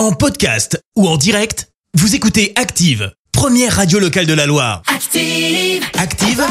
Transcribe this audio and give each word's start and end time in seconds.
En 0.00 0.12
podcast 0.12 0.82
ou 0.96 1.06
en 1.06 1.18
direct, 1.18 1.68
vous 1.92 2.14
écoutez 2.14 2.54
Active, 2.56 3.12
première 3.32 3.76
radio 3.76 3.98
locale 3.98 4.24
de 4.24 4.32
la 4.32 4.46
Loire. 4.46 4.80
Active. 4.86 5.84
Active, 5.98 6.42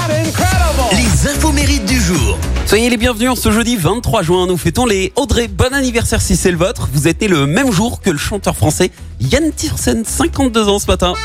les 0.92 1.28
infos 1.28 1.52
mérites 1.52 1.86
du 1.86 2.00
jour. 2.00 2.38
Soyez 2.68 2.92
les 2.92 2.98
bienvenus 2.98 3.32
en 3.32 3.36
ce 3.36 3.50
jeudi 3.50 3.76
23 3.76 4.22
juin. 4.22 4.46
Nous 4.46 4.56
fêtons 4.56 4.86
les 4.86 5.12
Audrey. 5.16 5.48
Bon 5.48 5.74
anniversaire 5.74 6.22
si 6.22 6.36
c'est 6.36 6.52
le 6.52 6.58
vôtre. 6.58 6.90
Vous 6.94 7.08
êtes 7.08 7.22
né 7.22 7.28
le 7.28 7.48
même 7.48 7.72
jour 7.72 8.02
que 8.02 8.12
le 8.12 8.20
chanteur 8.20 8.56
français 8.56 8.92
Yann 9.20 9.52
Tiersen, 9.52 10.06
52 10.06 10.70
ans 10.70 10.78
ce 10.78 10.86
matin. 10.86 11.16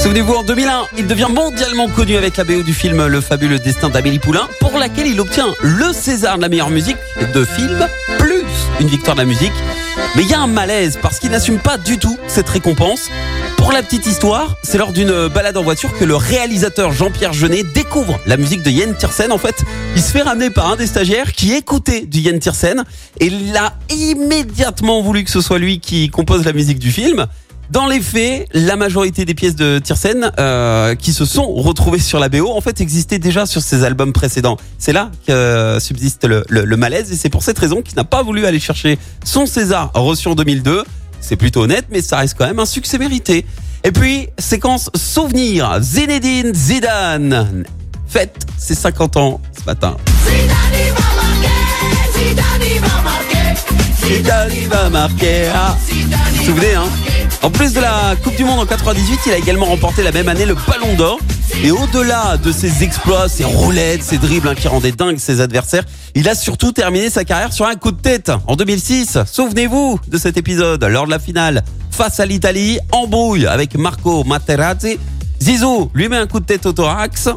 Souvenez-vous, 0.00 0.34
en 0.34 0.44
2001, 0.44 0.84
il 0.96 1.06
devient 1.06 1.28
mondialement 1.30 1.88
connu 1.88 2.16
avec 2.16 2.38
la 2.38 2.44
BO 2.44 2.62
du 2.62 2.72
film 2.72 3.06
Le 3.06 3.20
fabuleux 3.20 3.58
destin 3.58 3.90
d'Amélie 3.90 4.18
Poulain, 4.18 4.48
pour 4.60 4.78
laquelle 4.78 5.06
il 5.06 5.20
obtient 5.20 5.54
le 5.60 5.92
César 5.92 6.38
de 6.38 6.42
la 6.42 6.48
meilleure 6.48 6.70
musique 6.70 6.96
de 7.34 7.44
film, 7.44 7.86
plus 8.18 8.23
une 8.80 8.88
victoire 8.88 9.16
de 9.16 9.20
la 9.20 9.26
musique. 9.26 9.52
Mais 10.16 10.22
il 10.22 10.30
y 10.30 10.34
a 10.34 10.40
un 10.40 10.46
malaise 10.46 10.98
parce 11.00 11.18
qu'il 11.18 11.30
n'assume 11.30 11.58
pas 11.58 11.78
du 11.78 11.98
tout 11.98 12.16
cette 12.26 12.48
récompense. 12.48 13.10
Pour 13.56 13.72
la 13.72 13.82
petite 13.82 14.06
histoire, 14.06 14.56
c'est 14.62 14.78
lors 14.78 14.92
d'une 14.92 15.28
balade 15.28 15.56
en 15.56 15.62
voiture 15.62 15.96
que 15.98 16.04
le 16.04 16.16
réalisateur 16.16 16.92
Jean-Pierre 16.92 17.32
Jeunet 17.32 17.62
découvre 17.62 18.18
la 18.26 18.36
musique 18.36 18.62
de 18.62 18.70
Yann 18.70 18.94
Tiersen. 18.94 19.32
En 19.32 19.38
fait, 19.38 19.64
il 19.96 20.02
se 20.02 20.10
fait 20.10 20.22
ramener 20.22 20.50
par 20.50 20.70
un 20.70 20.76
des 20.76 20.86
stagiaires 20.86 21.32
qui 21.32 21.54
écoutait 21.54 22.02
du 22.02 22.20
Yann 22.20 22.38
Tiersen 22.38 22.84
et 23.20 23.26
il 23.26 23.56
a 23.56 23.74
immédiatement 23.90 25.00
voulu 25.02 25.24
que 25.24 25.30
ce 25.30 25.40
soit 25.40 25.58
lui 25.58 25.80
qui 25.80 26.10
compose 26.10 26.44
la 26.44 26.52
musique 26.52 26.78
du 26.78 26.90
film. 26.90 27.26
Dans 27.70 27.86
les 27.86 28.00
faits, 28.00 28.46
la 28.52 28.76
majorité 28.76 29.24
des 29.24 29.34
pièces 29.34 29.56
de 29.56 29.78
Tiersen 29.78 30.30
euh, 30.38 30.94
qui 30.94 31.12
se 31.12 31.24
sont 31.24 31.52
retrouvées 31.54 31.98
sur 31.98 32.18
la 32.20 32.28
BO 32.28 32.50
en 32.50 32.60
fait 32.60 32.80
existaient 32.80 33.18
déjà 33.18 33.46
sur 33.46 33.62
ses 33.62 33.84
albums 33.84 34.12
précédents. 34.12 34.58
C'est 34.78 34.92
là 34.92 35.10
que 35.26 35.32
euh, 35.32 35.80
subsiste 35.80 36.24
le, 36.24 36.44
le- 36.48 36.64
le 36.64 36.76
malaise 36.76 37.10
et 37.10 37.16
c'est 37.16 37.30
pour 37.30 37.42
cette 37.42 37.58
raison 37.58 37.82
qu'il 37.82 37.96
n'a 37.96 38.04
pas 38.04 38.22
voulu 38.22 38.44
aller 38.46 38.60
chercher 38.60 38.98
son 39.24 39.46
César 39.46 39.90
reçu 39.94 40.28
en 40.28 40.34
2002. 40.34 40.84
C'est 41.20 41.36
plutôt 41.36 41.62
honnête, 41.62 41.86
mais 41.90 42.02
ça 42.02 42.18
reste 42.18 42.36
quand 42.36 42.46
même 42.46 42.58
un 42.60 42.66
succès 42.66 42.98
mérité. 42.98 43.46
Et 43.82 43.92
puis, 43.92 44.28
séquence 44.38 44.90
souvenir, 44.94 45.78
Zinedine 45.80 46.54
Zidane 46.54 47.64
fête 48.06 48.44
ses 48.58 48.74
50 48.74 49.16
ans 49.16 49.40
ce 49.58 49.64
matin. 49.64 49.96
Zidane 54.06 54.50
il 54.60 54.68
va 54.68 54.90
marquer. 54.90 55.46
Ah. 55.54 55.76
Vous 55.90 56.36
vous 56.36 56.44
souvenez, 56.44 56.74
hein 56.74 56.84
En 57.44 57.50
plus 57.50 57.74
de 57.74 57.80
la 57.80 58.16
Coupe 58.22 58.36
du 58.36 58.44
Monde 58.44 58.60
en 58.60 58.64
98, 58.64 59.20
il 59.26 59.32
a 59.32 59.36
également 59.36 59.66
remporté 59.66 60.02
la 60.02 60.12
même 60.12 60.30
année 60.30 60.46
le 60.46 60.54
Ballon 60.54 60.94
d'Or. 60.96 61.18
Et 61.62 61.70
au-delà 61.70 62.38
de 62.38 62.50
ses 62.50 62.82
exploits, 62.82 63.28
ses 63.28 63.44
roulettes, 63.44 64.02
ses 64.02 64.16
dribbles 64.16 64.48
hein, 64.48 64.54
qui 64.54 64.66
rendaient 64.66 64.92
dingue 64.92 65.18
ses 65.18 65.42
adversaires, 65.42 65.84
il 66.14 66.26
a 66.26 66.34
surtout 66.34 66.72
terminé 66.72 67.10
sa 67.10 67.22
carrière 67.24 67.52
sur 67.52 67.66
un 67.66 67.74
coup 67.74 67.90
de 67.90 68.00
tête 68.00 68.32
en 68.46 68.56
2006. 68.56 69.18
Souvenez-vous 69.30 70.00
de 70.08 70.16
cet 70.16 70.38
épisode 70.38 70.82
lors 70.84 71.04
de 71.04 71.10
la 71.10 71.18
finale 71.18 71.64
face 71.90 72.18
à 72.18 72.24
l'Italie, 72.24 72.78
embrouille 72.92 73.46
avec 73.46 73.76
Marco 73.76 74.24
Materazzi. 74.24 74.98
Zizou 75.42 75.90
lui 75.92 76.08
met 76.08 76.16
un 76.16 76.26
coup 76.26 76.40
de 76.40 76.46
tête 76.46 76.64
au 76.64 76.72
thorax. 76.72 77.28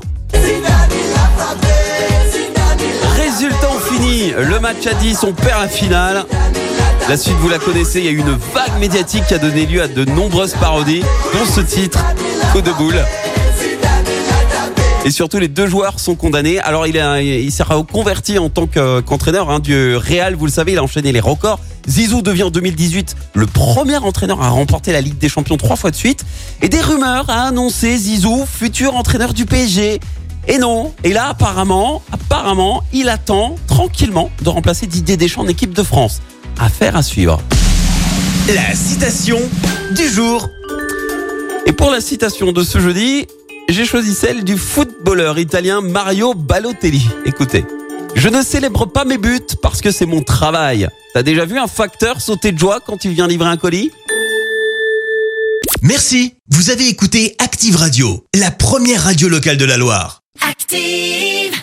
Résultat 3.17 3.67
fini, 3.91 4.31
le 4.31 4.57
match 4.61 4.87
a 4.87 4.93
10, 4.93 5.23
on 5.23 5.33
perd 5.33 5.63
la 5.63 5.67
finale. 5.67 6.25
La 7.09 7.15
suite, 7.15 7.35
vous 7.39 7.47
la 7.49 7.57
connaissez, 7.59 7.99
il 7.99 8.05
y 8.05 8.09
a 8.09 8.11
eu 8.11 8.17
une 8.19 8.37
vague 8.53 8.77
médiatique 8.79 9.25
qui 9.27 9.33
a 9.33 9.37
donné 9.37 9.65
lieu 9.65 9.81
à 9.81 9.87
de 9.87 10.03
nombreuses 10.05 10.53
parodies, 10.55 11.01
dont 11.33 11.45
ce 11.45 11.61
titre, 11.61 12.03
Coup 12.51 12.61
de 12.61 12.71
boule. 12.71 13.01
Et 15.05 15.11
surtout, 15.11 15.39
les 15.39 15.47
deux 15.47 15.67
joueurs 15.67 15.99
sont 16.01 16.15
condamnés. 16.15 16.59
Alors, 16.59 16.85
il, 16.85 16.99
a, 16.99 17.21
il 17.21 17.51
s'est 17.51 17.63
reconverti 17.63 18.37
en 18.39 18.49
tant 18.49 18.67
que- 18.67 18.99
qu'entraîneur 18.99 19.49
hein, 19.49 19.59
du 19.59 19.95
Real. 19.95 20.35
Vous 20.35 20.45
le 20.45 20.51
savez, 20.51 20.73
il 20.73 20.77
a 20.77 20.83
enchaîné 20.83 21.13
les 21.13 21.21
records. 21.21 21.59
Zizou 21.87 22.21
devient 22.21 22.43
en 22.43 22.49
2018 22.49 23.15
le 23.33 23.45
premier 23.45 23.95
entraîneur 23.97 24.41
à 24.41 24.49
remporter 24.49 24.91
la 24.91 24.99
Ligue 24.99 25.17
des 25.17 25.29
Champions 25.29 25.55
trois 25.55 25.77
fois 25.77 25.91
de 25.91 25.95
suite. 25.95 26.25
Et 26.61 26.67
des 26.67 26.81
rumeurs 26.81 27.29
à 27.29 27.43
annoncer 27.47 27.95
Zizou, 27.97 28.45
futur 28.45 28.97
entraîneur 28.97 29.33
du 29.33 29.45
PSG. 29.45 30.01
Et 30.49 30.57
non. 30.57 30.93
Et 31.05 31.13
là, 31.13 31.27
apparemment, 31.29 32.01
apparemment, 32.11 32.83
il 32.91 33.07
attend 33.07 33.55
tranquillement 33.67 34.29
de 34.41 34.49
remplacer 34.49 34.87
Didier 34.87 35.15
Deschamps 35.15 35.41
en 35.43 35.47
équipe 35.47 35.73
de 35.73 35.83
France. 35.83 36.21
Affaire 36.59 36.95
à 36.95 37.03
suivre. 37.03 37.41
La 38.53 38.73
citation 38.75 39.39
du 39.91 40.07
jour. 40.09 40.49
Et 41.65 41.71
pour 41.71 41.91
la 41.91 42.01
citation 42.01 42.51
de 42.51 42.63
ce 42.63 42.79
jeudi, 42.79 43.27
j'ai 43.69 43.85
choisi 43.85 44.13
celle 44.13 44.43
du 44.43 44.57
footballeur 44.57 45.37
italien 45.37 45.81
Mario 45.81 46.33
Balotelli. 46.33 47.05
Écoutez, 47.25 47.63
je 48.15 48.29
ne 48.29 48.41
célèbre 48.41 48.87
pas 48.87 49.05
mes 49.05 49.17
buts 49.19 49.39
parce 49.61 49.81
que 49.81 49.91
c'est 49.91 50.07
mon 50.07 50.23
travail. 50.23 50.87
T'as 51.13 51.23
déjà 51.23 51.45
vu 51.45 51.59
un 51.59 51.67
facteur 51.67 52.21
sauter 52.21 52.51
de 52.51 52.57
joie 52.57 52.79
quand 52.83 53.05
il 53.05 53.11
vient 53.11 53.27
livrer 53.27 53.49
un 53.49 53.57
colis? 53.57 53.91
Merci. 55.83 56.33
Vous 56.49 56.71
avez 56.71 56.87
écouté 56.87 57.35
Active 57.37 57.75
Radio, 57.75 58.25
la 58.33 58.49
première 58.49 59.03
radio 59.03 59.29
locale 59.29 59.57
de 59.57 59.65
la 59.65 59.77
Loire. 59.77 60.21
Active. 60.41 61.53